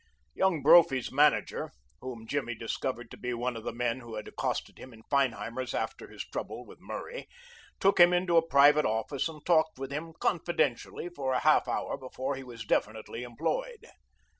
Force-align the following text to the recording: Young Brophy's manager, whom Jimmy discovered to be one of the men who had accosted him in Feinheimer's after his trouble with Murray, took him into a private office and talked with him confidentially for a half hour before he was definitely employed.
Young 0.33 0.63
Brophy's 0.63 1.11
manager, 1.11 1.69
whom 1.99 2.25
Jimmy 2.25 2.55
discovered 2.55 3.11
to 3.11 3.17
be 3.17 3.35
one 3.35 3.55
of 3.55 3.63
the 3.63 3.71
men 3.71 3.99
who 3.99 4.15
had 4.15 4.27
accosted 4.27 4.79
him 4.79 4.93
in 4.93 5.03
Feinheimer's 5.11 5.75
after 5.75 6.07
his 6.07 6.23
trouble 6.25 6.65
with 6.65 6.79
Murray, 6.81 7.27
took 7.79 7.99
him 7.99 8.11
into 8.11 8.35
a 8.35 8.41
private 8.47 8.85
office 8.87 9.29
and 9.29 9.45
talked 9.45 9.77
with 9.77 9.91
him 9.91 10.13
confidentially 10.19 11.07
for 11.09 11.33
a 11.33 11.39
half 11.41 11.67
hour 11.67 11.97
before 11.99 12.35
he 12.35 12.41
was 12.43 12.65
definitely 12.65 13.21
employed. 13.21 13.91